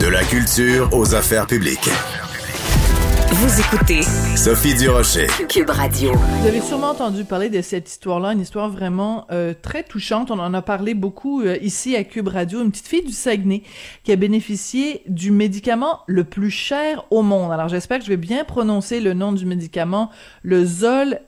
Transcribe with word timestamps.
De 0.00 0.06
la 0.06 0.22
culture 0.22 0.88
aux 0.92 1.14
affaires 1.14 1.46
publiques. 1.46 1.88
Vous 3.30 3.60
écoutez 3.60 4.02
Sophie 4.36 4.74
Durocher. 4.74 5.26
Cube 5.48 5.70
Radio. 5.70 6.12
Vous 6.12 6.46
avez 6.46 6.60
sûrement 6.60 6.90
entendu 6.90 7.24
parler 7.24 7.50
de 7.50 7.60
cette 7.62 7.88
histoire-là, 7.88 8.32
une 8.32 8.40
histoire 8.40 8.68
vraiment 8.68 9.26
euh, 9.32 9.54
très 9.60 9.82
touchante. 9.82 10.30
On 10.30 10.38
en 10.38 10.54
a 10.54 10.62
parlé 10.62 10.94
beaucoup 10.94 11.42
euh, 11.42 11.56
ici 11.60 11.96
à 11.96 12.04
Cube 12.04 12.28
Radio. 12.28 12.62
Une 12.62 12.70
petite 12.70 12.86
fille 12.86 13.04
du 13.04 13.12
Saguenay 13.12 13.64
qui 14.04 14.12
a 14.12 14.16
bénéficié 14.16 15.02
du 15.08 15.32
médicament 15.32 16.00
le 16.06 16.22
plus 16.22 16.50
cher 16.50 17.04
au 17.10 17.22
monde. 17.22 17.50
Alors 17.50 17.68
j'espère 17.68 17.98
que 17.98 18.04
je 18.04 18.10
vais 18.10 18.16
bien 18.16 18.44
prononcer 18.44 19.00
le 19.00 19.14
nom 19.14 19.32
du 19.32 19.46
médicament, 19.46 20.10
le 20.42 20.64
Zolgensma, 20.64 21.20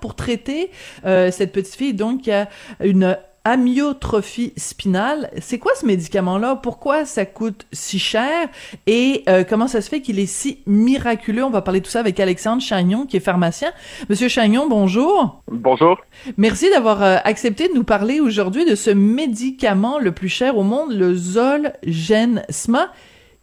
pour 0.00 0.14
traiter 0.14 0.70
euh, 1.04 1.32
cette 1.32 1.52
petite 1.52 1.74
fille 1.74 1.94
donc 1.94 2.22
qui 2.22 2.30
a 2.30 2.48
une 2.80 3.16
amyotrophie 3.46 4.52
spinale. 4.56 5.30
C'est 5.38 5.60
quoi 5.60 5.70
ce 5.76 5.86
médicament-là? 5.86 6.56
Pourquoi 6.56 7.04
ça 7.04 7.24
coûte 7.24 7.64
si 7.70 8.00
cher? 8.00 8.48
Et 8.88 9.22
euh, 9.28 9.44
comment 9.48 9.68
ça 9.68 9.80
se 9.80 9.88
fait 9.88 10.00
qu'il 10.00 10.18
est 10.18 10.26
si 10.26 10.64
miraculeux? 10.66 11.44
On 11.44 11.50
va 11.50 11.62
parler 11.62 11.78
de 11.78 11.84
tout 11.84 11.90
ça 11.92 12.00
avec 12.00 12.18
Alexandre 12.18 12.60
Chagnon, 12.60 13.06
qui 13.06 13.16
est 13.16 13.20
pharmacien. 13.20 13.70
Monsieur 14.08 14.28
Chagnon, 14.28 14.68
bonjour. 14.68 15.44
Bonjour. 15.46 15.96
Merci 16.36 16.68
d'avoir 16.70 17.04
euh, 17.04 17.18
accepté 17.22 17.68
de 17.68 17.74
nous 17.74 17.84
parler 17.84 18.18
aujourd'hui 18.18 18.64
de 18.64 18.74
ce 18.74 18.90
médicament 18.90 20.00
le 20.00 20.10
plus 20.10 20.28
cher 20.28 20.58
au 20.58 20.64
monde, 20.64 20.92
le 20.92 21.14
Zolgensma. 21.14 22.90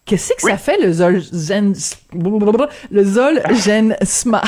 Qu'est-ce 0.06 0.34
que 0.34 0.42
ça 0.42 0.58
fait 0.58 0.82
le 0.82 0.92
Zolgensma? 0.92 1.72
Le 2.92 3.04
Zolgensma? 3.06 4.42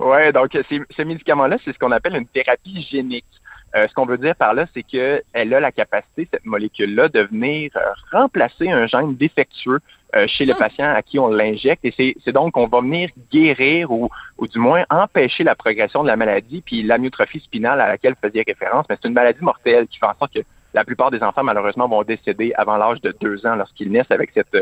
ouais, 0.00 0.32
donc 0.34 0.50
ce 0.52 1.02
médicament-là, 1.02 1.56
c'est 1.64 1.72
ce 1.72 1.78
qu'on 1.78 1.92
appelle 1.92 2.16
une 2.16 2.26
thérapie 2.26 2.86
génique. 2.90 3.24
Euh, 3.76 3.86
ce 3.86 3.94
qu'on 3.94 4.06
veut 4.06 4.18
dire 4.18 4.34
par 4.34 4.54
là, 4.54 4.66
c'est 4.74 4.82
qu'elle 4.82 5.22
a 5.34 5.60
la 5.60 5.72
capacité, 5.72 6.28
cette 6.32 6.44
molécule-là, 6.46 7.08
de 7.08 7.20
venir 7.20 7.70
euh, 7.76 7.80
remplacer 8.12 8.70
un 8.70 8.86
gène 8.86 9.14
défectueux 9.14 9.80
euh, 10.16 10.26
chez 10.26 10.46
le 10.46 10.54
patient 10.54 10.90
à 10.90 11.02
qui 11.02 11.18
on 11.18 11.28
l'injecte. 11.28 11.84
Et 11.84 12.16
c'est 12.24 12.32
donc 12.32 12.54
qu'on 12.54 12.66
va 12.66 12.80
venir 12.80 13.10
guérir 13.30 13.90
ou, 13.90 14.08
ou 14.38 14.46
du 14.46 14.58
moins 14.58 14.84
empêcher 14.88 15.44
la 15.44 15.54
progression 15.54 16.02
de 16.02 16.08
la 16.08 16.16
maladie. 16.16 16.62
Puis 16.64 16.82
l'amyotrophie 16.82 17.40
spinale 17.40 17.80
à 17.80 17.88
laquelle 17.88 18.14
vous 18.14 18.28
faisiez 18.28 18.42
référence, 18.46 18.86
mais 18.88 18.96
c'est 19.00 19.08
une 19.08 19.14
maladie 19.14 19.42
mortelle 19.42 19.86
qui 19.86 19.98
fait 19.98 20.06
en 20.06 20.14
sorte 20.18 20.32
que 20.32 20.40
la 20.74 20.84
plupart 20.84 21.10
des 21.10 21.22
enfants, 21.22 21.42
malheureusement, 21.42 21.88
vont 21.88 22.02
décéder 22.02 22.52
avant 22.56 22.76
l'âge 22.76 23.00
de 23.00 23.14
deux 23.20 23.46
ans 23.46 23.56
lorsqu'ils 23.56 23.90
naissent 23.90 24.10
avec 24.10 24.30
cette, 24.34 24.56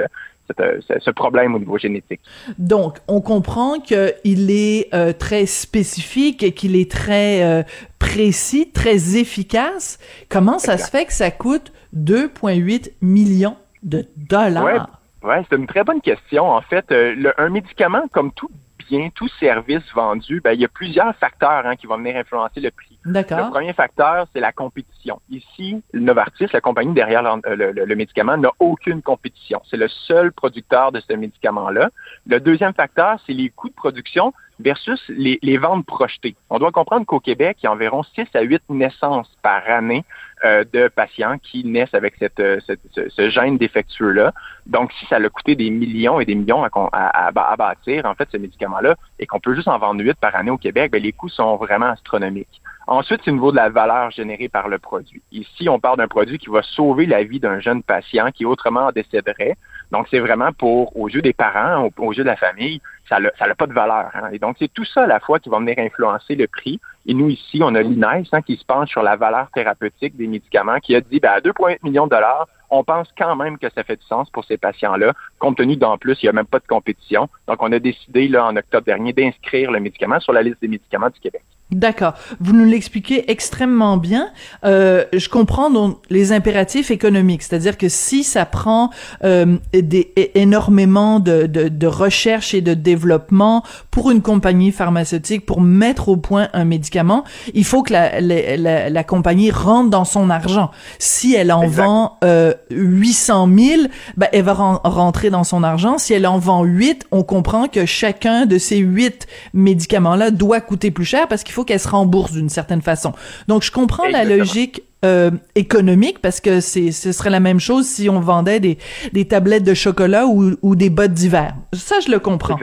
cette, 0.46 1.02
ce 1.02 1.10
problème 1.10 1.54
au 1.54 1.58
niveau 1.58 1.78
génétique. 1.78 2.20
Donc, 2.58 2.98
on 3.08 3.20
comprend 3.20 3.80
qu'il 3.80 4.50
est 4.50 4.94
euh, 4.94 5.12
très 5.12 5.46
spécifique 5.46 6.42
et 6.42 6.52
qu'il 6.52 6.76
est 6.76 6.90
très 6.90 7.42
euh, 7.42 7.62
précis, 7.98 8.70
très 8.72 9.16
efficace. 9.16 9.98
Comment 10.28 10.58
ça 10.58 10.78
se 10.78 10.90
fait 10.90 11.06
que 11.06 11.12
ça 11.12 11.30
coûte 11.30 11.72
2,8 11.96 12.92
millions 13.02 13.56
de 13.82 14.06
dollars? 14.16 14.64
Ouais, 14.64 15.28
ouais 15.28 15.42
c'est 15.48 15.56
une 15.56 15.66
très 15.66 15.84
bonne 15.84 16.00
question. 16.00 16.50
En 16.50 16.62
fait, 16.62 16.84
euh, 16.92 17.14
le, 17.16 17.40
un 17.40 17.48
médicament, 17.48 18.04
comme 18.12 18.32
tout 18.32 18.50
bien, 18.88 19.10
tout 19.14 19.28
service 19.40 19.84
vendu, 19.94 20.40
ben, 20.40 20.52
il 20.52 20.60
y 20.60 20.64
a 20.64 20.68
plusieurs 20.68 21.14
facteurs 21.16 21.66
hein, 21.66 21.76
qui 21.76 21.86
vont 21.86 21.96
venir 21.96 22.16
influencer 22.16 22.60
le 22.60 22.70
prix. 22.70 22.98
Le 23.04 23.50
premier 23.50 23.72
facteur, 23.72 24.26
c'est 24.32 24.40
la 24.40 24.52
compétition. 24.52 25.20
Ici, 25.30 25.82
Novartis, 25.94 26.46
la 26.52 26.60
compagnie 26.60 26.94
derrière 26.94 27.22
le, 27.22 27.72
le, 27.72 27.96
médicament, 27.96 28.36
n'a 28.36 28.50
aucune 28.58 29.02
compétition. 29.02 29.60
C'est 29.70 29.76
le 29.76 29.88
seul 29.88 30.32
producteur 30.32 30.92
de 30.92 31.00
ce 31.00 31.12
médicament-là. 31.12 31.90
Le 32.26 32.40
deuxième 32.40 32.74
facteur, 32.74 33.18
c'est 33.26 33.32
les 33.32 33.50
coûts 33.50 33.68
de 33.68 33.74
production 33.74 34.32
versus 34.58 35.02
les, 35.08 35.58
ventes 35.58 35.86
projetées. 35.86 36.36
On 36.50 36.58
doit 36.58 36.72
comprendre 36.72 37.06
qu'au 37.06 37.20
Québec, 37.20 37.58
il 37.62 37.66
y 37.66 37.68
a 37.68 37.72
environ 37.72 38.02
6 38.02 38.26
à 38.34 38.42
8 38.42 38.62
naissances 38.70 39.30
par 39.42 39.62
année 39.68 40.04
euh, 40.44 40.64
de 40.72 40.88
patients 40.88 41.38
qui 41.38 41.64
naissent 41.64 41.94
avec 41.94 42.14
cette, 42.18 42.40
euh, 42.40 42.58
ce, 42.94 43.30
gène 43.30 43.58
défectueux-là. 43.58 44.32
Donc, 44.66 44.92
si 44.92 45.06
ça 45.06 45.16
a 45.16 45.28
coûté 45.28 45.54
des 45.54 45.70
millions 45.70 46.20
et 46.20 46.24
des 46.24 46.34
millions 46.34 46.64
à, 46.64 46.70
à, 46.92 47.28
à 47.28 47.56
bâtir, 47.56 48.06
en 48.06 48.14
fait, 48.14 48.28
ce 48.30 48.36
médicament-là, 48.36 48.96
et 49.18 49.26
qu'on 49.26 49.40
peut 49.40 49.54
juste 49.54 49.68
en 49.68 49.78
vendre 49.78 50.02
8 50.02 50.14
par 50.14 50.34
année 50.34 50.50
au 50.50 50.58
Québec, 50.58 50.92
bien, 50.92 51.00
les 51.00 51.12
coûts 51.12 51.28
sont 51.28 51.56
vraiment 51.56 51.86
astronomiques. 51.86 52.62
Ensuite, 52.88 53.20
c'est 53.24 53.32
au 53.32 53.34
niveau 53.34 53.50
de 53.50 53.56
la 53.56 53.68
valeur 53.68 54.12
générée 54.12 54.48
par 54.48 54.68
le 54.68 54.78
produit. 54.78 55.20
Ici, 55.32 55.68
on 55.68 55.80
parle 55.80 55.96
d'un 55.98 56.06
produit 56.06 56.38
qui 56.38 56.48
va 56.48 56.62
sauver 56.62 57.06
la 57.06 57.24
vie 57.24 57.40
d'un 57.40 57.58
jeune 57.58 57.82
patient 57.82 58.30
qui 58.30 58.44
autrement 58.44 58.92
décéderait. 58.92 59.56
Donc, 59.90 60.06
c'est 60.08 60.20
vraiment 60.20 60.52
pour, 60.52 60.96
aux 60.96 61.08
yeux 61.08 61.22
des 61.22 61.32
parents, 61.32 61.88
aux, 61.96 62.12
yeux 62.12 62.22
de 62.22 62.28
la 62.28 62.36
famille, 62.36 62.80
ça 63.08 63.18
n'a 63.18 63.54
pas 63.56 63.66
de 63.66 63.72
valeur. 63.72 64.10
Hein. 64.14 64.28
Et 64.32 64.38
donc, 64.38 64.56
c'est 64.60 64.72
tout 64.72 64.84
ça 64.84 65.02
à 65.02 65.06
la 65.08 65.18
fois 65.18 65.40
qui 65.40 65.48
va 65.48 65.58
venir 65.58 65.74
influencer 65.78 66.36
le 66.36 66.46
prix. 66.46 66.80
Et 67.06 67.14
nous, 67.14 67.28
ici, 67.28 67.60
on 67.60 67.74
a 67.74 67.82
l'INES 67.82 68.28
hein, 68.30 68.42
qui 68.42 68.56
se 68.56 68.64
penche 68.64 68.90
sur 68.90 69.02
la 69.02 69.16
valeur 69.16 69.48
thérapeutique 69.52 70.16
des 70.16 70.28
médicaments, 70.28 70.78
qui 70.78 70.94
a 70.94 71.00
dit, 71.00 71.18
ben, 71.18 71.30
à 71.30 71.40
2,8 71.40 71.78
millions 71.82 72.06
de 72.06 72.10
dollars, 72.10 72.46
on 72.70 72.84
pense 72.84 73.08
quand 73.18 73.34
même 73.34 73.58
que 73.58 73.68
ça 73.70 73.82
fait 73.82 73.96
du 73.96 74.06
sens 74.06 74.30
pour 74.30 74.44
ces 74.44 74.58
patients-là, 74.58 75.12
compte 75.40 75.56
tenu 75.56 75.76
d'en 75.76 75.98
plus, 75.98 76.20
il 76.22 76.26
n'y 76.26 76.30
a 76.30 76.32
même 76.32 76.46
pas 76.46 76.60
de 76.60 76.66
compétition. 76.66 77.28
Donc, 77.48 77.62
on 77.62 77.72
a 77.72 77.80
décidé, 77.80 78.28
là, 78.28 78.46
en 78.46 78.56
octobre 78.56 78.84
dernier, 78.86 79.12
d'inscrire 79.12 79.72
le 79.72 79.80
médicament 79.80 80.20
sur 80.20 80.32
la 80.32 80.42
liste 80.42 80.60
des 80.60 80.68
médicaments 80.68 81.10
du 81.10 81.18
Québec. 81.18 81.42
D'accord. 81.72 82.14
Vous 82.38 82.52
nous 82.52 82.64
l'expliquez 82.64 83.28
extrêmement 83.28 83.96
bien. 83.96 84.28
Euh, 84.64 85.04
je 85.12 85.28
comprends 85.28 85.68
donc 85.68 85.98
les 86.10 86.30
impératifs 86.30 86.92
économiques, 86.92 87.42
c'est-à-dire 87.42 87.76
que 87.76 87.88
si 87.88 88.22
ça 88.22 88.46
prend 88.46 88.90
euh, 89.24 89.56
des, 89.72 90.12
énormément 90.36 91.18
de, 91.18 91.46
de, 91.46 91.66
de, 91.66 91.86
recherche 91.88 92.54
et 92.54 92.60
de 92.60 92.72
développement 92.72 93.64
pour 93.90 94.12
une 94.12 94.22
compagnie 94.22 94.70
pharmaceutique 94.70 95.44
pour 95.44 95.60
mettre 95.60 96.08
au 96.08 96.16
point 96.16 96.50
un 96.52 96.64
médicament, 96.64 97.24
il 97.52 97.64
faut 97.64 97.82
que 97.82 97.92
la, 97.92 98.20
la, 98.20 98.88
la, 98.88 99.04
compagnie 99.04 99.50
rentre 99.50 99.90
dans 99.90 100.04
son 100.04 100.30
argent. 100.30 100.70
Si 101.00 101.34
elle 101.34 101.50
en 101.50 101.66
vend 101.66 102.18
euh, 102.22 102.54
800 102.70 103.48
000, 103.58 103.82
ben, 104.16 104.28
elle 104.32 104.44
va 104.44 104.52
rentrer 104.52 105.30
dans 105.30 105.42
son 105.42 105.64
argent. 105.64 105.98
Si 105.98 106.12
elle 106.12 106.28
en 106.28 106.38
vend 106.38 106.62
8, 106.62 107.08
on 107.10 107.24
comprend 107.24 107.66
que 107.66 107.86
chacun 107.86 108.46
de 108.46 108.56
ces 108.56 108.76
8 108.76 109.26
médicaments-là 109.52 110.30
doit 110.30 110.60
coûter 110.60 110.92
plus 110.92 111.04
cher 111.04 111.26
parce 111.26 111.42
qu'il 111.42 111.55
faut 111.56 111.64
qu'elle 111.64 111.80
se 111.80 111.88
rembourse 111.88 112.32
d'une 112.32 112.50
certaine 112.50 112.82
façon. 112.82 113.12
Donc, 113.48 113.62
je 113.62 113.72
comprends 113.72 114.06
la 114.06 114.24
logique 114.24 114.82
euh, 115.04 115.30
économique 115.54 116.20
parce 116.20 116.40
que 116.40 116.60
c'est 116.60 116.92
ce 116.92 117.12
serait 117.12 117.30
la 117.30 117.40
même 117.40 117.60
chose 117.60 117.86
si 117.86 118.08
on 118.10 118.20
vendait 118.20 118.60
des, 118.60 118.78
des 119.12 119.26
tablettes 119.26 119.64
de 119.64 119.74
chocolat 119.74 120.26
ou, 120.26 120.56
ou 120.62 120.76
des 120.76 120.90
bottes 120.90 121.14
d'hiver. 121.14 121.54
Ça, 121.72 121.96
je 122.04 122.10
le 122.10 122.18
comprends. 122.18 122.58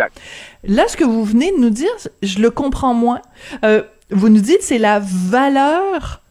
Là, 0.64 0.84
ce 0.88 0.96
que 0.96 1.04
vous 1.04 1.24
venez 1.24 1.52
de 1.52 1.58
nous 1.58 1.72
dire, 1.72 1.92
je 2.22 2.40
le 2.40 2.52
comprends 2.52 2.94
moins. 2.94 3.22
Euh, 3.66 3.82
vous 4.12 4.30
nous 4.30 4.42
dites 4.42 4.62
c'est 4.62 4.78
la 4.78 5.02
valeur 5.02 6.22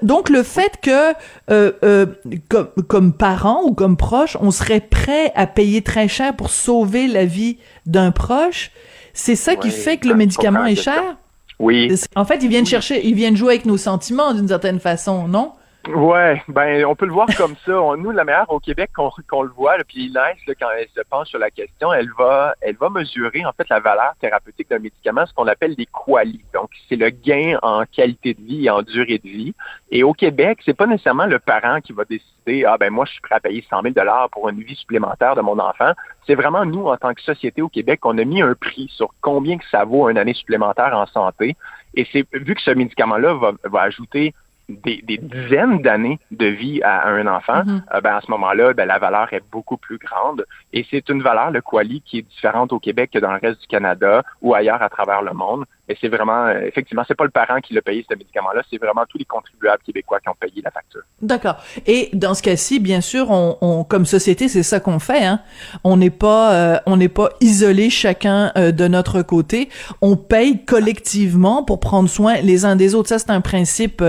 donc 0.00 0.30
le 0.30 0.42
fait 0.42 0.72
que 0.80 1.12
euh, 1.50 1.72
euh, 1.84 2.06
comme, 2.48 2.68
comme 2.88 3.12
parent 3.12 3.62
ou 3.64 3.74
comme 3.74 3.98
proche, 3.98 4.36
on 4.40 4.50
serait 4.50 4.80
prêt 4.80 5.32
à 5.34 5.46
payer 5.46 5.82
très 5.82 6.08
cher 6.08 6.34
pour 6.34 6.48
sauver 6.48 7.06
la 7.08 7.26
vie 7.26 7.58
d'un 7.84 8.10
proche, 8.10 8.70
c'est 9.12 9.36
ça 9.36 9.56
qui 9.56 9.70
fait 9.70 9.98
que 9.98 10.08
le 10.08 10.14
médicament 10.14 10.64
est 10.64 10.76
cher? 10.76 11.16
Oui. 11.58 11.92
En 12.14 12.24
fait, 12.24 12.42
ils 12.42 12.48
viennent 12.48 12.66
chercher, 12.66 13.06
ils 13.06 13.14
viennent 13.14 13.36
jouer 13.36 13.54
avec 13.54 13.66
nos 13.66 13.76
sentiments 13.78 14.34
d'une 14.34 14.48
certaine 14.48 14.80
façon, 14.80 15.26
non? 15.28 15.52
Ouais, 15.88 16.42
ben 16.48 16.84
on 16.84 16.96
peut 16.96 17.06
le 17.06 17.12
voir 17.12 17.28
comme 17.36 17.54
ça. 17.64 17.72
nous, 17.96 18.10
la 18.10 18.24
meilleure 18.24 18.50
au 18.50 18.58
Québec 18.58 18.90
qu'on 18.94 19.42
le 19.42 19.50
voit, 19.50 19.76
puis 19.86 20.08
Nice, 20.08 20.56
quand 20.58 20.68
elle 20.76 20.88
se 20.88 21.00
penche 21.08 21.28
sur 21.28 21.38
la 21.38 21.50
question, 21.50 21.92
elle 21.92 22.10
va, 22.18 22.54
elle 22.60 22.76
va 22.76 22.90
mesurer 22.90 23.44
en 23.44 23.52
fait 23.52 23.68
la 23.68 23.78
valeur 23.78 24.14
thérapeutique 24.20 24.68
d'un 24.68 24.80
médicament, 24.80 25.26
ce 25.26 25.34
qu'on 25.34 25.46
appelle 25.46 25.76
des 25.76 25.86
qualis. 25.86 26.44
Donc, 26.52 26.70
c'est 26.88 26.96
le 26.96 27.10
gain 27.10 27.58
en 27.62 27.84
qualité 27.84 28.34
de 28.34 28.42
vie 28.42 28.66
et 28.66 28.70
en 28.70 28.82
durée 28.82 29.18
de 29.18 29.28
vie. 29.28 29.54
Et 29.92 30.02
au 30.02 30.12
Québec, 30.12 30.58
c'est 30.64 30.76
pas 30.76 30.86
nécessairement 30.86 31.26
le 31.26 31.38
parent 31.38 31.80
qui 31.80 31.92
va 31.92 32.04
décider, 32.04 32.64
ah 32.64 32.76
ben 32.78 32.90
moi, 32.90 33.04
je 33.04 33.12
suis 33.12 33.20
prêt 33.20 33.36
à 33.36 33.40
payer 33.40 33.64
100 33.70 33.82
000 33.82 33.94
dollars 33.94 34.28
pour 34.30 34.48
une 34.48 34.62
vie 34.62 34.76
supplémentaire 34.76 35.36
de 35.36 35.40
mon 35.40 35.58
enfant. 35.60 35.92
C'est 36.26 36.34
vraiment 36.34 36.64
nous, 36.64 36.86
en 36.88 36.96
tant 36.96 37.14
que 37.14 37.22
société 37.22 37.62
au 37.62 37.68
Québec, 37.68 38.00
qu'on 38.00 38.18
a 38.18 38.24
mis 38.24 38.42
un 38.42 38.54
prix 38.54 38.90
sur 38.96 39.10
combien 39.20 39.56
que 39.56 39.64
ça 39.70 39.84
vaut 39.84 40.08
une 40.10 40.18
année 40.18 40.34
supplémentaire 40.34 40.96
en 40.96 41.06
santé. 41.06 41.56
Et 41.94 42.06
c'est 42.12 42.26
vu 42.32 42.56
que 42.56 42.62
ce 42.62 42.72
médicament-là 42.72 43.34
va, 43.34 43.52
va 43.64 43.82
ajouter 43.82 44.34
des, 44.68 45.18
dizaines 45.18 45.80
d'années 45.82 46.18
de 46.30 46.46
vie 46.46 46.82
à, 46.82 47.08
un 47.08 47.26
enfant, 47.26 47.62
mm-hmm. 47.62 47.82
euh, 47.94 48.00
ben, 48.00 48.16
à 48.16 48.20
ce 48.20 48.30
moment-là, 48.30 48.72
ben, 48.74 48.86
la 48.86 48.98
valeur 48.98 49.32
est 49.32 49.42
beaucoup 49.50 49.76
plus 49.76 49.98
grande. 49.98 50.44
Et 50.72 50.84
c'est 50.90 51.08
une 51.08 51.22
valeur, 51.22 51.50
le 51.50 51.60
quali, 51.60 52.02
qui 52.02 52.18
est 52.18 52.22
différente 52.22 52.72
au 52.72 52.78
Québec 52.78 53.10
que 53.12 53.18
dans 53.18 53.32
le 53.32 53.38
reste 53.38 53.60
du 53.60 53.66
Canada 53.66 54.22
ou 54.42 54.54
ailleurs 54.54 54.82
à 54.82 54.88
travers 54.88 55.22
le 55.22 55.32
monde. 55.32 55.64
Et 55.88 55.96
c'est 56.00 56.08
vraiment, 56.08 56.46
euh, 56.46 56.60
effectivement, 56.66 57.04
c'est 57.06 57.14
pas 57.14 57.24
le 57.24 57.30
parent 57.30 57.60
qui 57.60 57.72
l'a 57.72 57.80
payé 57.80 58.04
ce 58.08 58.14
médicament-là, 58.16 58.62
c'est 58.70 58.78
vraiment 58.78 59.04
tous 59.08 59.18
les 59.18 59.24
contribuables 59.24 59.82
québécois 59.84 60.18
qui 60.20 60.28
ont 60.28 60.34
payé 60.38 60.60
la 60.64 60.70
facture. 60.70 61.02
D'accord. 61.22 61.56
Et 61.86 62.10
dans 62.12 62.34
ce 62.34 62.42
cas-ci, 62.42 62.80
bien 62.80 63.00
sûr, 63.00 63.30
on, 63.30 63.56
on 63.60 63.84
comme 63.84 64.04
société, 64.04 64.48
c'est 64.48 64.64
ça 64.64 64.80
qu'on 64.80 64.98
fait. 64.98 65.24
Hein? 65.24 65.40
On 65.84 65.96
n'est 65.96 66.10
pas, 66.10 66.54
euh, 66.54 66.78
on 66.86 66.96
n'est 66.96 67.08
pas 67.08 67.30
isolé 67.40 67.88
chacun 67.90 68.50
euh, 68.56 68.72
de 68.72 68.88
notre 68.88 69.22
côté. 69.22 69.68
On 70.00 70.16
paye 70.16 70.64
collectivement 70.64 71.62
pour 71.62 71.78
prendre 71.78 72.08
soin 72.08 72.40
les 72.40 72.64
uns 72.64 72.74
des 72.74 72.94
autres. 72.94 73.08
Ça, 73.08 73.18
c'est 73.18 73.30
un 73.30 73.40
principe 73.40 74.02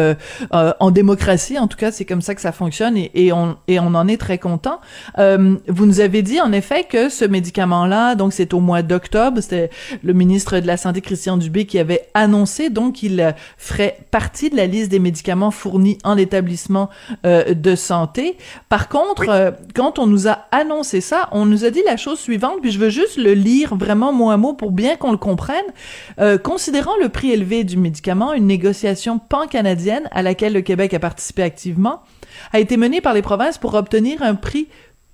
en 0.51 0.91
démocratie. 0.91 1.59
En 1.59 1.67
tout 1.67 1.77
cas, 1.77 1.91
c'est 1.91 2.05
comme 2.05 2.21
ça 2.21 2.33
que 2.33 2.41
ça 2.41 2.51
fonctionne 2.51 2.97
et, 2.97 3.11
et, 3.13 3.31
on 3.31 3.57
et 3.67 3.79
on 3.79 3.93
en 3.93 4.07
est 4.07 4.17
très 4.17 4.37
content. 4.37 4.81
vous 5.17 5.85
nous 5.85 5.99
avez 5.99 6.21
dit 6.21 6.41
en 6.41 6.51
effet 6.51 6.85
que 6.85 7.09
ce 7.09 7.25
médicament-là, 7.25 8.15
donc 8.15 8.33
c'est 8.33 8.53
au 8.53 8.59
mois 8.59 8.81
d'octobre, 8.81 9.41
c'était 9.41 9.69
le 10.03 10.13
ministre 10.13 10.59
de 10.59 10.67
la 10.67 10.77
santé 10.77 11.01
Christian 11.01 11.37
Dubé 11.37 11.66
qui 11.67 11.79
avait 11.79 12.07
annoncé 12.13 12.69
donc 12.69 12.95
qu'il 12.95 13.35
ferait 13.57 13.99
partie 14.11 14.49
de 14.49 14.55
la 14.55 14.65
liste 14.65 14.89
des 14.89 14.99
médicaments 14.99 15.51
fournis 15.51 15.97
en 16.03 16.17
établissement 16.17 16.89
euh, 17.25 17.53
de 17.53 17.75
santé. 17.75 18.37
Par 18.69 18.89
contre, 18.89 19.29
euh, 19.29 19.51
quand 19.75 19.99
on 19.99 20.07
nous 20.07 20.27
a 20.27 20.45
annoncé 20.51 21.01
ça, 21.01 21.29
on 21.31 21.45
nous 21.45 21.65
a 21.65 21.69
dit 21.69 21.81
la 21.85 21.97
chose 21.97 22.19
suivante, 22.19 22.61
puis 22.61 22.71
je 22.71 22.79
veux 22.79 22.89
juste 22.89 23.17
le 23.17 23.33
lire 23.33 23.75
vraiment 23.75 24.13
mot 24.13 24.31
à 24.31 24.37
mot 24.37 24.53
pour 24.53 24.71
bien 24.71 24.95
qu'on 24.95 25.11
le 25.11 25.17
comprenne. 25.17 25.65
Euh, 26.19 26.37
considérant 26.37 26.95
le 27.01 27.09
prix 27.09 27.31
élevé 27.31 27.63
du 27.63 27.77
médicament, 27.77 28.33
une 28.33 28.47
négociation 28.47 29.19
pan-canadienne 29.19 30.07
à 30.11 30.21
laquelle 30.21 30.53
le 30.53 30.61
Québec 30.61 30.93
a 30.93 30.99
participé 30.99 31.43
activement 31.43 32.01
a 32.53 32.59
été 32.59 32.77
menée 32.77 33.01
par 33.01 33.13
les 33.13 33.21
provinces 33.21 33.57
pour 33.57 33.73
obtenir 33.73 34.21
un 34.21 34.35
prix 34.35 34.67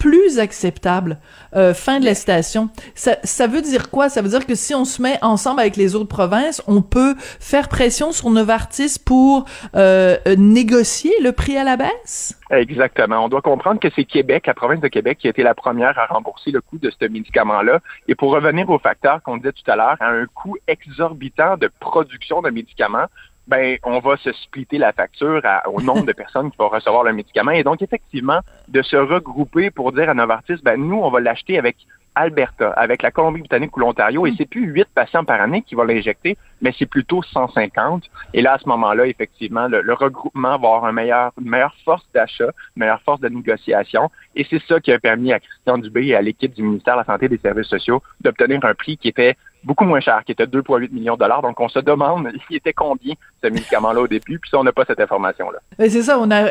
plus 0.04 0.38
acceptable. 0.38 1.18
Euh, 1.56 1.74
fin 1.74 2.02
de 2.02 2.06
la 2.06 2.14
citation. 2.14 2.70
Ça, 2.94 3.16
ça 3.24 3.48
veut 3.48 3.62
dire 3.62 3.90
quoi? 3.90 4.10
Ça 4.10 4.22
veut 4.22 4.28
dire 4.28 4.46
que 4.46 4.54
si 4.54 4.76
on 4.76 4.84
se 4.84 5.02
met 5.02 5.18
ensemble 5.22 5.62
avec 5.62 5.78
les 5.78 5.96
autres 5.96 6.10
provinces, 6.10 6.62
on 6.68 6.82
peut 6.82 7.16
faire 7.18 7.70
pression 7.70 8.12
sur 8.12 8.30
Novartis 8.30 9.00
pour 9.04 9.46
euh, 9.76 10.18
négocier 10.38 11.14
le 11.22 11.32
prix 11.32 11.56
à 11.56 11.64
la 11.64 11.78
baisse? 11.78 12.38
Exactement. 12.50 13.24
On 13.24 13.30
doit 13.30 13.42
comprendre 13.42 13.80
que 13.80 13.88
c'est 13.96 14.04
Québec, 14.04 14.46
la 14.46 14.54
province 14.54 14.82
de 14.82 14.90
Québec, 14.90 15.20
qui 15.20 15.28
a 15.28 15.30
été 15.30 15.42
la 15.42 15.56
première 15.56 15.98
à 15.98 16.06
rembourser 16.08 16.52
le 16.52 16.60
coût 16.60 16.78
de 16.78 16.92
ce 16.92 17.08
médicament-là. 17.08 17.80
Et 18.10 18.16
pour 18.16 18.32
revenir 18.32 18.70
au 18.70 18.80
facteur 18.80 19.24
qu'on 19.24 19.38
disait 19.38 19.54
tout 19.54 19.72
à 19.72 19.78
l'heure, 19.78 19.96
à 20.02 20.10
un 20.10 20.26
coût 20.26 20.58
exorbitant 20.68 21.56
de 21.56 21.72
production 21.80 22.42
de 22.42 22.50
médicaments, 22.50 23.08
ben 23.48 23.78
on 23.84 24.00
va 24.00 24.18
se 24.18 24.32
splitter 24.32 24.78
la 24.78 24.94
facture 24.94 25.42
au 25.68 25.82
nombre 25.82 26.06
de 26.06 26.12
personnes 26.24 26.52
qui 26.52 26.58
vont 26.58 26.70
recevoir 26.70 27.04
le 27.04 27.14
médicament. 27.14 27.52
Et 27.52 27.64
donc, 27.64 27.82
effectivement, 27.82 28.40
de 28.68 28.82
se 28.82 28.96
regrouper 28.96 29.72
pour 29.72 29.92
dire 29.92 30.10
à 30.10 30.14
Novartis, 30.14 30.62
ben 30.64 30.78
nous, 30.78 30.98
on 30.98 31.10
va 31.10 31.20
l'acheter 31.20 31.58
avec 31.58 31.78
Alberta, 32.16 32.70
avec 32.72 33.02
la 33.02 33.12
Colombie-Britannique 33.12 33.76
ou 33.76 33.80
l'Ontario, 33.80 34.26
et 34.26 34.32
mm. 34.32 34.36
c'est 34.38 34.46
plus 34.46 34.66
8 34.66 34.88
patients 34.94 35.26
par 35.26 35.42
année 35.42 35.64
qui 35.64 35.76
vont 35.76 35.84
l'injecter, 35.84 36.38
mais 36.62 36.74
c'est 36.78 36.86
plutôt 36.86 37.24
150. 37.24 38.04
Et 38.34 38.42
là, 38.42 38.54
à 38.54 38.58
ce 38.60 38.68
moment-là, 38.70 39.08
effectivement, 39.08 39.68
le, 39.68 39.94
regroupement 39.94 40.50
va 40.50 40.56
avoir 40.56 40.86
un 40.86 40.92
meilleur, 40.92 41.32
une 41.42 41.50
meilleure 41.50 41.76
force 41.84 42.06
d'achat, 42.14 42.52
une 42.76 42.82
meilleure 42.82 43.02
force 43.02 43.20
de 43.20 43.30
négociation. 43.30 44.10
Et 44.36 44.46
c'est 44.50 44.62
ça 44.64 44.80
qui 44.80 44.92
a 44.92 45.00
permis 45.00 45.34
à 45.34 45.40
Christian 45.40 45.78
Dubé 45.78 46.08
et 46.08 46.16
à 46.16 46.22
l'équipe 46.22 46.54
du 46.54 46.64
ministère 46.64 46.96
de 46.96 47.00
la 47.00 47.06
Santé 47.06 47.26
et 47.26 47.30
des 47.30 47.38
Services 47.38 47.68
sociaux 47.68 48.02
d'obtenir 48.22 48.64
un 48.64 48.74
prix 48.74 48.98
qui 48.98 49.08
était 49.08 49.36
beaucoup 49.64 49.86
moins 49.86 50.00
cher, 50.00 50.22
qui 50.26 50.32
était 50.32 50.46
2,8 50.46 50.92
millions 50.92 51.16
de 51.16 51.20
dollars. 51.20 51.42
Donc, 51.42 51.60
on 51.60 51.70
se 51.70 51.80
demande, 51.80 52.30
il 52.50 52.58
était 52.58 52.74
combien 52.74 53.14
ce 53.44 53.50
médicament-là 53.50 54.02
au 54.02 54.08
début, 54.08 54.40
puis 54.40 54.50
ça, 54.50 54.60
on 54.60 54.64
n'a 54.64 54.72
pas 54.72 54.86
cette 54.86 55.00
information-là. 55.00 55.60
C'est 55.80 56.04
ça, 56.04 56.20
on 56.20 56.32
a, 56.32 56.50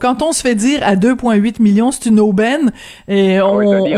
quand 0.00 0.22
on 0.22 0.32
se 0.32 0.42
fait 0.42 0.54
dire 0.54 0.80
à 0.82 0.96
2,8 0.96 1.62
millions, 1.62 1.90
c'est 1.90 2.08
une 2.08 2.20
aubaine, 2.20 2.72
et 3.08 3.40
on 3.40 3.56
oui, 3.56 3.96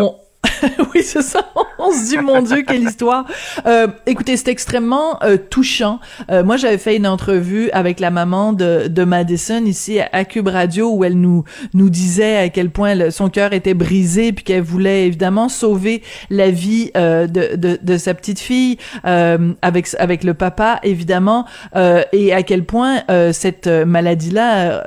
c'est 1.02 1.22
ça. 1.22 1.40
On 1.78 1.92
se 1.92 2.08
dit, 2.08 2.18
mon 2.18 2.42
Dieu, 2.42 2.62
quelle 2.66 2.82
histoire. 2.82 3.26
Euh, 3.66 3.88
écoutez, 4.06 4.36
c'est 4.36 4.48
extrêmement 4.48 5.22
euh, 5.22 5.36
touchant. 5.36 6.00
Euh, 6.30 6.42
moi, 6.44 6.56
j'avais 6.56 6.78
fait 6.78 6.96
une 6.96 7.06
entrevue 7.06 7.70
avec 7.70 8.00
la 8.00 8.10
maman 8.10 8.52
de, 8.52 8.88
de 8.88 9.04
Madison 9.04 9.64
ici 9.64 9.98
à 10.12 10.24
Cube 10.24 10.48
Radio 10.48 10.92
où 10.92 11.04
elle 11.04 11.20
nous 11.20 11.44
nous 11.74 11.90
disait 11.90 12.36
à 12.38 12.48
quel 12.48 12.70
point 12.70 13.10
son 13.10 13.28
cœur 13.28 13.52
était 13.52 13.74
brisé 13.74 14.32
puis 14.32 14.44
qu'elle 14.44 14.62
voulait 14.62 15.06
évidemment 15.06 15.48
sauver 15.48 16.02
la 16.30 16.50
vie 16.50 16.90
de, 16.94 17.56
de, 17.56 17.78
de, 17.80 17.96
sa 17.96 18.14
petite 18.14 18.40
fille 18.40 18.78
avec 19.04 19.88
avec 19.98 20.24
le 20.24 20.34
papa 20.34 20.80
évidemment 20.82 21.46
et 22.12 22.32
à 22.32 22.42
quel 22.42 22.64
point 22.64 23.02
cette 23.32 23.66
maladie 23.66 24.30
là 24.30 24.84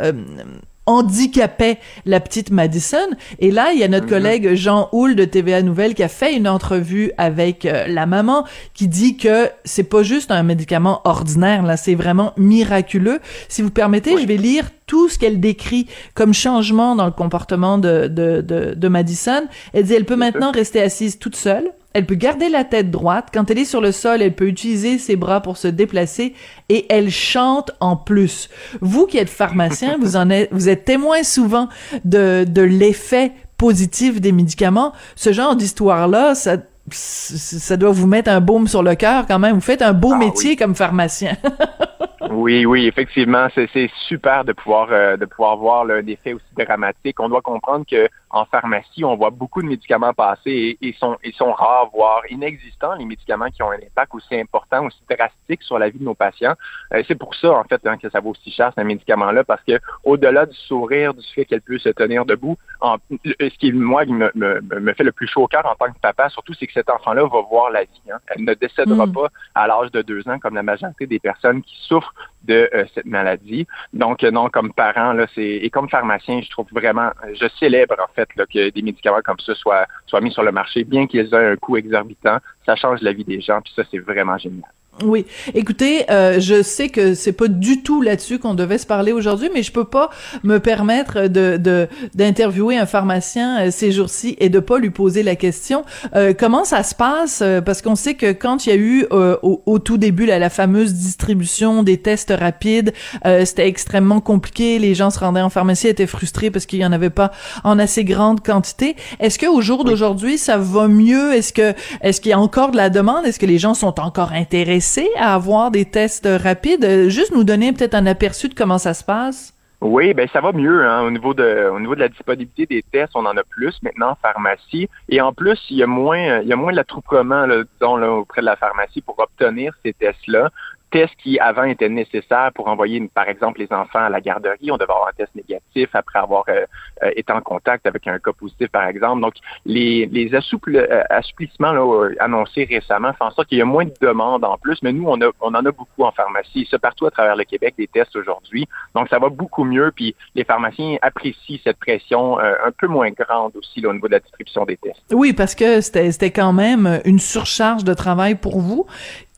handicapait 0.89 1.77
la 2.05 2.19
petite 2.19 2.49
Madison. 2.49 2.97
Et 3.37 3.51
là, 3.51 3.71
il 3.73 3.79
y 3.79 3.83
a 3.83 3.87
notre 3.87 4.05
mhm. 4.05 4.11
collègue 4.11 4.55
Jean 4.55 4.89
Houle 4.91 5.15
de 5.15 5.23
TVA 5.23 5.61
Nouvelle 5.61 5.93
qui 5.93 6.01
a 6.01 6.07
fait 6.07 6.35
une 6.35 6.47
entrevue 6.47 7.11
avec 7.17 7.65
euh, 7.65 7.85
la 7.87 8.07
maman 8.07 8.43
qui 8.73 8.87
dit 8.87 9.15
que 9.15 9.49
c'est 9.63 9.83
pas 9.83 10.01
juste 10.01 10.31
un 10.31 10.41
médicament 10.41 11.01
ordinaire, 11.03 11.61
là, 11.61 11.77
c'est 11.77 11.93
vraiment 11.93 12.33
miraculeux. 12.37 13.19
Si 13.49 13.61
vous 13.61 13.69
permettez, 13.69 14.17
je 14.19 14.25
vais 14.25 14.37
lire 14.37 14.65
tout 14.87 15.09
ce 15.09 15.19
qu'elle 15.19 15.39
décrit 15.39 15.85
comme 16.15 16.33
changement 16.33 16.95
dans 16.95 17.05
le 17.05 17.11
comportement 17.11 17.77
de, 17.77 18.07
de, 18.07 18.41
de, 18.41 18.73
de 18.73 18.87
Madison. 18.87 19.43
Elle 19.73 19.83
dit, 19.85 19.93
elle 19.93 20.05
peut 20.05 20.15
maintenant 20.15 20.51
rester 20.51 20.81
assise 20.81 21.19
toute 21.19 21.35
seule. 21.35 21.71
Elle 21.93 22.05
peut 22.05 22.15
garder 22.15 22.49
la 22.49 22.63
tête 22.63 22.91
droite. 22.91 23.29
Quand 23.33 23.49
elle 23.49 23.57
est 23.57 23.65
sur 23.65 23.81
le 23.81 23.91
sol, 23.91 24.21
elle 24.21 24.35
peut 24.35 24.47
utiliser 24.47 24.99
ses 24.99 25.15
bras 25.15 25.41
pour 25.41 25.57
se 25.57 25.67
déplacer 25.67 26.33
et 26.69 26.85
elle 26.89 27.09
chante 27.09 27.71
en 27.79 27.95
plus. 27.95 28.49
Vous 28.79 29.07
qui 29.07 29.17
êtes 29.17 29.29
pharmacien, 29.29 29.97
vous 30.01 30.15
en 30.15 30.29
êtes, 30.29 30.49
vous 30.51 30.69
êtes 30.69 30.85
témoin 30.85 31.23
souvent 31.23 31.67
de, 32.05 32.45
de 32.47 32.61
l'effet 32.61 33.31
positif 33.57 34.21
des 34.21 34.31
médicaments. 34.31 34.93
Ce 35.15 35.33
genre 35.33 35.55
d'histoire-là, 35.55 36.35
ça, 36.35 36.57
ça 36.91 37.77
doit 37.77 37.91
vous 37.91 38.07
mettre 38.07 38.29
un 38.29 38.41
baume 38.41 38.67
sur 38.67 38.83
le 38.83 38.95
cœur 38.95 39.25
quand 39.27 39.39
même. 39.39 39.55
Vous 39.55 39.61
faites 39.61 39.81
un 39.81 39.93
beau 39.93 40.11
ah 40.13 40.17
métier 40.17 40.55
comme 40.55 40.75
pharmacien. 40.75 41.37
oui, 42.29 42.65
oui, 42.65 42.87
effectivement, 42.87 43.47
c'est 43.55 43.89
super 44.07 44.43
de 44.43 44.53
pouvoir 44.53 44.89
euh, 44.91 45.17
de 45.17 45.25
pouvoir 45.25 45.57
voir 45.57 45.85
un 45.89 46.05
effet 46.07 46.33
aussi 46.33 46.45
dramatique. 46.57 47.19
On 47.19 47.29
doit 47.29 47.41
comprendre 47.41 47.85
que 47.89 48.09
en 48.31 48.45
pharmacie, 48.45 49.03
on 49.03 49.15
voit 49.15 49.31
beaucoup 49.31 49.61
de 49.61 49.67
médicaments 49.67 50.13
passer 50.13 50.77
et, 50.81 50.93
sont, 50.93 51.17
ils 51.23 51.33
sont 51.33 51.51
rares, 51.51 51.89
voire 51.91 52.21
inexistants, 52.29 52.93
les 52.93 53.05
médicaments 53.05 53.49
qui 53.49 53.63
ont 53.63 53.71
un 53.71 53.77
impact 53.77 54.13
aussi 54.13 54.39
important, 54.39 54.85
aussi 54.85 54.99
drastique 55.09 55.63
sur 55.63 55.79
la 55.79 55.89
vie 55.89 55.99
de 55.99 56.03
nos 56.03 56.13
patients. 56.13 56.53
Euh, 56.93 57.01
c'est 57.07 57.15
pour 57.15 57.33
ça, 57.35 57.51
en 57.51 57.63
fait, 57.63 57.81
hein, 57.85 57.97
que 57.97 58.09
ça 58.09 58.19
vaut 58.19 58.35
si 58.35 58.51
cher, 58.51 58.71
ce 58.77 58.81
médicament-là, 58.81 59.43
parce 59.43 59.63
que 59.63 59.79
au-delà 60.03 60.45
du 60.45 60.55
sourire, 60.55 61.13
du 61.13 61.25
fait 61.33 61.45
qu'elle 61.45 61.61
peut 61.61 61.79
se 61.79 61.89
tenir 61.89 62.25
debout, 62.25 62.57
en, 62.81 62.97
ce 63.25 63.57
qui, 63.57 63.71
moi, 63.71 64.05
me, 64.05 64.31
me, 64.35 64.61
me, 64.61 64.93
fait 64.93 65.03
le 65.03 65.11
plus 65.11 65.27
chaud 65.27 65.43
au 65.43 65.47
cœur 65.47 65.65
en 65.65 65.75
tant 65.75 65.91
que 65.91 65.99
papa, 65.99 66.29
surtout, 66.29 66.53
c'est 66.53 66.67
que 66.67 66.73
cet 66.73 66.89
enfant-là 66.89 67.23
va 67.23 67.41
voir 67.41 67.71
la 67.71 67.83
vie. 67.83 68.01
Hein. 68.11 68.19
Elle 68.27 68.45
ne 68.45 68.53
décédera 68.53 69.07
mm. 69.07 69.13
pas 69.13 69.27
à 69.55 69.67
l'âge 69.67 69.91
de 69.91 70.01
deux 70.01 70.27
ans, 70.29 70.37
comme 70.39 70.55
la 70.55 70.63
majorité 70.63 71.07
des 71.07 71.19
personnes 71.19 71.63
qui 71.63 71.75
souffrent 71.87 72.08
de 72.43 72.69
euh, 72.73 72.85
cette 72.93 73.05
maladie. 73.05 73.67
Donc, 73.93 74.23
euh, 74.23 74.31
non, 74.31 74.49
comme 74.49 74.73
parent, 74.73 75.15
c'est 75.35 75.41
et 75.41 75.69
comme 75.69 75.89
pharmacien, 75.89 76.41
je 76.41 76.49
trouve 76.49 76.67
vraiment, 76.71 77.11
je 77.33 77.47
célèbre 77.59 77.95
en 77.99 78.11
fait 78.13 78.29
que 78.35 78.69
des 78.69 78.81
médicaments 78.81 79.21
comme 79.23 79.39
ça 79.39 79.55
soient, 79.55 79.85
soient 80.07 80.21
mis 80.21 80.31
sur 80.31 80.43
le 80.43 80.51
marché, 80.51 80.83
bien 80.83 81.07
qu'ils 81.07 81.33
aient 81.33 81.51
un 81.51 81.55
coût 81.55 81.77
exorbitant. 81.77 82.37
Ça 82.65 82.75
change 82.75 83.01
la 83.01 83.13
vie 83.13 83.25
des 83.25 83.41
gens, 83.41 83.61
puis 83.61 83.73
ça, 83.75 83.83
c'est 83.89 83.99
vraiment 83.99 84.37
génial. 84.37 84.71
Oui, 85.05 85.25
écoutez, 85.53 86.11
euh, 86.11 86.41
je 86.41 86.61
sais 86.61 86.89
que 86.89 87.13
c'est 87.13 87.31
pas 87.31 87.47
du 87.47 87.83
tout 87.83 88.01
là-dessus 88.01 88.37
qu'on 88.37 88.53
devait 88.53 88.77
se 88.77 88.85
parler 88.85 89.13
aujourd'hui, 89.13 89.49
mais 89.53 89.63
je 89.63 89.71
peux 89.71 89.85
pas 89.85 90.09
me 90.43 90.59
permettre 90.59 91.27
de 91.27 91.87
d'interviewer 92.13 92.77
un 92.77 92.85
pharmacien 92.85 93.61
euh, 93.61 93.71
ces 93.71 93.93
jours-ci 93.93 94.35
et 94.39 94.49
de 94.49 94.59
pas 94.59 94.77
lui 94.77 94.89
poser 94.89 95.23
la 95.23 95.37
question. 95.37 95.85
Euh, 96.15 96.33
comment 96.37 96.65
ça 96.65 96.83
se 96.83 96.93
passe? 96.95 97.41
Parce 97.65 97.81
qu'on 97.81 97.95
sait 97.95 98.15
que 98.15 98.33
quand 98.33 98.65
il 98.65 98.69
y 98.69 98.73
a 98.73 98.75
eu 98.75 99.05
au, 99.11 99.79
tout 99.79 99.97
début 99.97 100.25
la 100.25 100.49
fameuse 100.49 100.93
distribution 100.93 101.83
des 101.83 101.97
tests 101.97 102.33
rapides, 102.37 102.93
c'était 103.23 103.67
extrêmement 103.67 104.19
compliqué, 104.19 104.79
les 104.79 104.95
gens 104.95 105.09
se 105.09 105.19
rendaient 105.19 105.41
en 105.41 105.49
pharmacie 105.49 105.87
étaient 105.87 106.07
frustrés 106.07 106.51
parce 106.51 106.65
qu'il 106.65 106.79
y 106.79 106.85
en 106.85 106.91
avait 106.91 107.09
pas 107.09 107.31
en 107.63 107.79
assez 107.79 108.03
grande 108.03 108.41
quantité. 108.41 108.95
Est-ce 109.19 109.39
que 109.39 109.45
au 109.45 109.61
jour 109.61 109.83
d'aujourd'hui 109.85 110.37
ça 110.37 110.57
va 110.57 110.87
mieux? 110.87 111.33
Est-ce 111.33 111.53
que 111.53 111.73
est-ce 112.01 112.19
qu'il 112.19 112.31
y 112.31 112.33
a 112.33 112.39
encore 112.39 112.71
de 112.71 112.77
la 112.77 112.89
demande? 112.89 113.25
Est-ce 113.25 113.39
que 113.39 113.45
les 113.45 113.59
gens 113.59 113.73
sont 113.73 113.99
encore 113.99 114.33
intéressés 114.33 114.88
à 115.17 115.35
avoir 115.35 115.71
des 115.71 115.85
tests 115.85 116.27
rapides. 116.27 117.09
Juste 117.09 117.33
nous 117.33 117.43
donner 117.43 117.73
peut-être 117.73 117.95
un 117.95 118.05
aperçu 118.05 118.49
de 118.49 118.53
comment 118.53 118.77
ça 118.77 118.93
se 118.93 119.03
passe. 119.03 119.53
Oui, 119.81 120.13
ben 120.13 120.27
ça 120.33 120.41
va 120.41 120.51
mieux 120.51 120.85
hein, 120.85 121.03
au 121.03 121.11
niveau 121.11 121.33
de 121.33 121.69
au 121.73 121.79
niveau 121.79 121.95
de 121.95 122.01
la 122.01 122.09
disponibilité 122.09 122.65
des 122.65 122.83
tests, 122.91 123.13
on 123.15 123.25
en 123.25 123.37
a 123.37 123.43
plus 123.43 123.81
maintenant 123.81 124.09
en 124.09 124.15
pharmacie 124.15 124.89
et 125.07 125.21
en 125.21 125.31
plus 125.31 125.57
il 125.69 125.77
y 125.77 125.83
a 125.83 125.87
moins 125.87 126.39
il 126.41 126.49
y 126.49 126.51
a 126.51 126.57
moins 126.57 126.73
l'attroupement 126.73 127.47
disons 127.47 127.95
là, 127.95 128.11
auprès 128.11 128.41
de 128.41 128.45
la 128.45 128.57
pharmacie 128.57 129.01
pour 129.01 129.17
obtenir 129.19 129.73
ces 129.85 129.93
tests 129.93 130.27
là 130.27 130.49
tests 130.89 131.15
qui 131.21 131.39
avant 131.39 131.63
étaient 131.63 131.89
nécessaires 131.89 132.51
pour 132.53 132.67
envoyer, 132.67 133.09
par 133.13 133.27
exemple, 133.27 133.59
les 133.59 133.71
enfants 133.71 133.99
à 133.99 134.09
la 134.09 134.21
garderie. 134.21 134.71
On 134.71 134.77
devait 134.77 134.91
avoir 134.91 135.09
un 135.09 135.13
test 135.13 135.33
négatif 135.35 135.89
après 135.93 136.19
avoir 136.19 136.43
euh, 136.49 136.65
euh, 137.03 137.11
été 137.15 137.31
en 137.31 137.41
contact 137.41 137.85
avec 137.85 138.07
un 138.07 138.19
cas 138.19 138.31
positif, 138.33 138.67
par 138.69 138.87
exemple. 138.87 139.21
Donc, 139.21 139.35
les, 139.65 140.05
les 140.07 140.33
euh, 140.33 141.03
assouplissements 141.09 141.71
là, 141.71 142.09
annoncés 142.19 142.65
récemment 142.69 143.13
font 143.13 143.25
en 143.25 143.31
sorte 143.31 143.47
qu'il 143.49 143.57
y 143.57 143.61
a 143.61 143.65
moins 143.65 143.85
de 143.85 143.93
demandes 144.01 144.43
en 144.43 144.57
plus, 144.57 144.79
mais 144.81 144.91
nous, 144.91 145.07
on, 145.07 145.19
a, 145.21 145.29
on 145.41 145.53
en 145.53 145.65
a 145.65 145.71
beaucoup 145.71 146.03
en 146.03 146.11
pharmacie. 146.11 146.67
Ça 146.69 146.79
partout 146.79 147.05
à 147.05 147.11
travers 147.11 147.35
le 147.35 147.43
Québec, 147.43 147.75
des 147.77 147.87
tests 147.87 148.15
aujourd'hui. 148.15 148.67
Donc, 148.95 149.09
ça 149.09 149.19
va 149.19 149.29
beaucoup 149.29 149.63
mieux. 149.63 149.91
Puis, 149.95 150.15
les 150.35 150.43
pharmaciens 150.43 150.97
apprécient 151.01 151.59
cette 151.63 151.77
pression 151.77 152.39
un 152.39 152.71
peu 152.77 152.87
moins 152.87 153.11
grande 153.11 153.55
aussi 153.55 153.81
là, 153.81 153.89
au 153.89 153.93
niveau 153.93 154.07
de 154.07 154.13
la 154.13 154.19
distribution 154.19 154.65
des 154.65 154.77
tests. 154.77 155.01
Oui, 155.11 155.33
parce 155.33 155.55
que 155.55 155.81
c'était 155.81 156.31
quand 156.31 156.53
même 156.53 157.01
une 157.05 157.19
surcharge 157.19 157.83
de 157.83 157.93
travail 157.93 158.35
pour 158.35 158.59
vous 158.59 158.85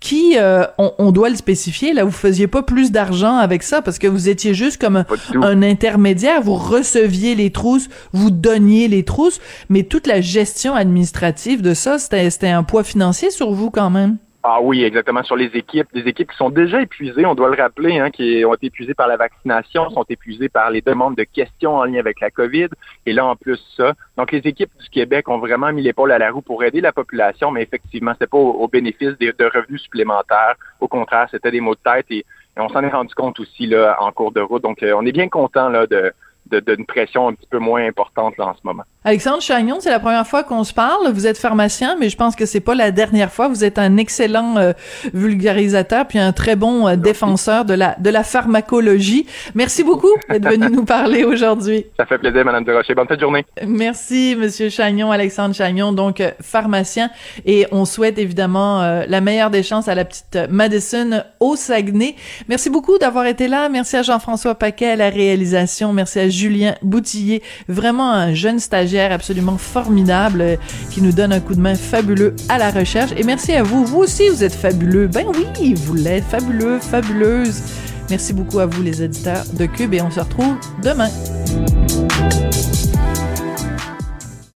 qui, 0.02 0.34
euh, 0.36 0.66
on, 0.80 1.12
doit 1.12 1.30
le 1.30 1.36
spécifier, 1.36 1.94
là, 1.94 2.04
vous 2.04 2.12
faisiez 2.12 2.48
pas 2.48 2.64
plus 2.64 2.92
d'argent 2.92 3.38
avec 3.38 3.62
ça 3.62 3.84
parce 3.84 4.00
que 4.00 4.08
vous 4.08 4.30
étiez 4.30 4.56
juste 4.56 4.82
comme 4.82 5.06
un, 5.36 5.62
intermédiaire, 5.62 6.42
vous 6.42 6.56
receviez 6.56 7.36
les 7.36 7.52
trousses, 7.52 7.88
vous 8.12 8.32
donniez 8.32 8.88
les 8.88 9.04
trousses, 9.04 9.40
mais 9.70 9.84
toute 9.84 10.08
la 10.08 10.20
gestion 10.20 10.74
administrative 10.74 11.62
de 11.62 11.76
ça, 11.76 12.00
c'était 12.00 12.50
un 12.50 12.64
poids 12.64 12.84
financier 12.84 13.30
sur 13.30 13.52
vous 13.52 13.70
quand 13.70 13.92
même. 13.92 14.18
Ah 14.44 14.60
oui, 14.60 14.84
exactement, 14.84 15.22
sur 15.22 15.36
les 15.36 15.52
équipes. 15.54 15.88
Des 15.94 16.08
équipes 16.08 16.32
qui 16.32 16.38
sont 16.38 16.50
déjà 16.50 16.82
épuisées, 16.82 17.28
on 17.28 17.36
doit 17.36 17.50
le 17.50 17.62
rappeler, 17.62 18.00
hein, 18.00 18.10
qui 18.10 18.44
ont 18.44 18.56
été 18.56 18.68
épuisées 18.68 18.96
par 18.96 19.08
la 19.08 19.16
vaccination, 19.16 19.92
sont 19.92 20.06
épuisées 20.10 20.50
par 20.50 20.72
les 20.72 20.82
demandes 20.82 21.16
de 21.16 21.24
questions 21.24 21.76
en 21.76 21.84
lien 21.84 22.00
avec 22.00 22.20
la 22.22 22.32
COVID. 22.32 22.70
Et 23.06 23.14
là, 23.14 23.24
en 23.26 23.36
plus 23.36 23.60
ça. 23.78 23.94
Donc, 24.18 24.32
les 24.32 24.40
équipes 24.40 24.72
du 24.82 24.90
Québec 24.90 25.30
ont 25.30 25.38
vraiment 25.38 25.72
mis 25.72 25.84
l'épaule 25.84 26.12
à 26.12 26.18
la 26.18 26.32
roue 26.32 26.42
pour 26.42 26.64
aider 26.64 26.82
la 26.82 26.92
population, 26.92 27.52
mais 27.52 27.62
effectivement, 27.62 28.14
c'était 28.14 28.26
pas 28.26 28.38
au, 28.38 28.68
bénéfice 28.68 29.16
de, 29.20 29.46
revenus 29.46 29.84
supplémentaires. 29.84 30.56
Au 30.80 30.88
contraire, 30.88 31.28
c'était 31.30 31.52
des 31.52 31.62
maux 31.62 31.76
de 31.76 31.80
tête 31.84 32.08
et, 32.10 32.26
on 32.58 32.68
s'en 32.68 32.84
est 32.84 32.90
rendu 32.90 33.16
compte 33.16 33.40
aussi 33.40 33.66
là 33.66 33.96
en 34.02 34.12
cours 34.12 34.34
de 34.34 34.42
route. 34.42 34.62
Donc, 34.62 34.84
euh, 34.84 34.94
on 34.96 35.06
est 35.06 35.14
bien 35.14 35.30
content 35.30 35.70
là 35.70 35.88
de 35.88 36.12
d'une 36.52 36.86
pression 36.86 37.28
un 37.30 37.34
petit 37.34 37.48
peu 37.50 37.60
moins 37.60 37.86
importante 37.86 38.38
là, 38.38 38.48
en 38.48 38.54
ce 38.54 38.60
moment. 38.64 38.84
Alexandre 39.04 39.42
Chagnon, 39.42 39.78
c'est 39.80 39.90
la 39.90 40.00
première 40.00 40.28
fois 40.28 40.44
qu'on 40.44 40.64
se 40.64 40.76
parle. 40.76 41.12
Vous 41.12 41.26
êtes 41.26 41.40
pharmacien, 41.40 41.96
mais 42.00 42.10
je 42.10 42.18
pense 42.18 42.36
que 42.36 42.46
c'est 42.46 42.60
pas 42.60 42.76
la 42.76 42.92
dernière 42.92 43.32
fois. 43.32 43.48
Vous 43.48 43.64
êtes 43.64 43.80
un 43.80 43.98
excellent 43.98 44.58
euh, 44.58 44.74
vulgarisateur 45.16 46.08
puis 46.08 46.20
un 46.20 46.32
très 46.34 46.56
bon 46.56 46.88
euh, 46.88 46.96
défenseur 46.96 47.66
de 47.66 47.74
la 47.74 47.96
de 47.98 48.10
la 48.12 48.24
pharmacologie. 48.24 49.26
Merci 49.56 49.84
beaucoup 49.84 50.14
d'être 50.30 50.48
venu 50.48 50.70
nous 50.70 50.86
parler 50.86 51.24
aujourd'hui. 51.24 51.88
Ça 51.98 52.06
fait 52.06 52.20
plaisir, 52.20 52.46
Madame 52.46 52.64
Rocher. 52.68 52.94
Bonne 52.94 53.08
fin 53.08 53.16
de 53.16 53.22
journée. 53.22 53.44
Merci, 53.66 54.36
Monsieur 54.38 54.70
Chagnon, 54.70 55.12
Alexandre 55.12 55.56
Chagnon, 55.56 55.94
donc 55.94 56.22
euh, 56.22 56.30
pharmacien, 56.40 57.10
et 57.44 57.66
on 57.72 57.86
souhaite 57.86 58.20
évidemment 58.20 58.82
la 58.82 59.22
meilleure 59.22 59.50
des 59.50 59.64
chances 59.64 59.88
à 59.88 59.96
la 59.96 60.06
petite 60.06 60.38
Madison 60.50 61.24
au 61.40 61.56
Saguenay. 61.56 62.16
Merci 62.48 62.70
beaucoup 62.70 63.00
d'avoir 63.00 63.26
été 63.26 63.48
là. 63.48 63.68
Merci 63.70 63.98
à 63.98 64.04
Jean-François 64.04 64.56
Paquet 64.56 64.92
à 64.92 64.96
la 64.96 65.10
réalisation. 65.10 65.92
Merci 65.92 66.20
à 66.20 66.30
Julien 66.42 66.76
Boutillier, 66.82 67.44
vraiment 67.68 68.12
un 68.12 68.34
jeune 68.34 68.58
stagiaire 68.58 69.12
absolument 69.12 69.60
formidable 69.60 70.42
euh, 70.42 70.56
qui 70.90 71.00
nous 71.00 71.12
donne 71.12 71.32
un 71.34 71.40
coup 71.40 71.54
de 71.54 71.62
main 71.62 71.76
fabuleux 71.76 72.36
à 72.50 72.58
la 72.58 72.72
recherche. 72.72 73.12
Et 73.16 73.24
merci 73.24 73.54
à 73.54 73.62
vous. 73.62 73.86
Vous 73.86 74.00
aussi, 74.00 74.28
vous 74.30 74.44
êtes 74.44 74.56
fabuleux. 74.56 75.08
Ben 75.08 75.28
oui, 75.28 75.76
vous 75.76 75.94
l'êtes. 75.94 76.24
Fabuleux, 76.24 76.80
fabuleuse. 76.80 77.62
Merci 78.10 78.34
beaucoup 78.34 78.58
à 78.58 78.66
vous, 78.66 78.82
les 78.82 79.04
éditeurs 79.04 79.44
de 79.54 79.68
Cube, 79.68 79.94
et 79.94 80.02
on 80.02 80.10
se 80.10 80.20
retrouve 80.20 80.56
demain. 80.84 81.10